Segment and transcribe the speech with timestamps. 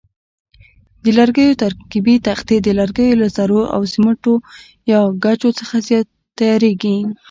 [1.03, 4.33] د لرګیو ترکیبي تختې د لرګیو له ذرو او سیمټو
[4.91, 5.75] یا ګچو څخه
[6.37, 6.95] تیاریږي.